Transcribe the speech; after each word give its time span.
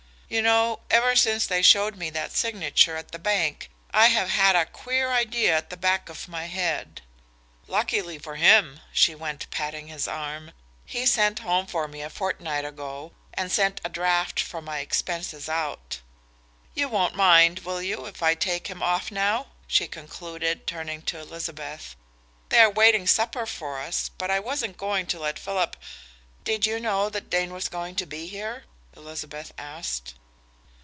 You 0.33 0.41
know, 0.41 0.79
ever 0.89 1.13
since 1.17 1.45
they 1.45 1.61
showed 1.61 1.97
me 1.97 2.09
that 2.11 2.31
signature 2.31 2.95
at 2.95 3.11
the 3.11 3.19
bank 3.19 3.69
I 3.93 4.05
have 4.07 4.29
had 4.29 4.55
a 4.55 4.65
queer 4.65 5.11
idea 5.11 5.57
at 5.57 5.69
the 5.69 5.75
back 5.75 6.07
of 6.07 6.29
my 6.29 6.45
head. 6.45 7.01
Luckily 7.67 8.17
for 8.17 8.37
him," 8.37 8.79
she 8.93 9.13
went, 9.13 9.49
patting 9.51 9.89
his 9.89 10.07
arm, 10.07 10.53
"he 10.85 11.05
sent 11.05 11.39
home 11.39 11.67
for 11.67 11.85
me 11.89 12.01
a 12.01 12.09
fortnight 12.09 12.63
ago, 12.63 13.11
and 13.33 13.51
sent 13.51 13.81
a 13.83 13.89
draft 13.89 14.39
for 14.39 14.61
my 14.61 14.79
expenses 14.79 15.49
out. 15.49 15.99
You 16.73 16.87
won't 16.87 17.13
mind, 17.13 17.59
will 17.65 17.81
you, 17.81 18.05
if 18.05 18.23
I 18.23 18.33
take 18.33 18.67
him 18.67 18.81
off 18.81 19.11
now?" 19.11 19.47
she 19.67 19.85
concluded, 19.85 20.65
turning 20.65 21.01
to 21.07 21.19
Elizabeth. 21.19 21.97
"They 22.47 22.59
are 22.61 22.69
waiting 22.71 23.05
supper 23.05 23.45
for 23.45 23.79
us, 23.79 24.07
but 24.07 24.31
I 24.31 24.39
wasn't 24.39 24.77
going 24.77 25.07
to 25.07 25.19
let 25.19 25.37
Philip" 25.37 25.75
"Did 26.45 26.65
you 26.65 26.79
know 26.79 27.09
that 27.09 27.29
Dane 27.29 27.51
was 27.51 27.67
going 27.67 27.95
to 27.97 28.05
be 28.05 28.27
here?" 28.27 28.63
Elizabeth 28.95 29.51
asked. 29.57 30.13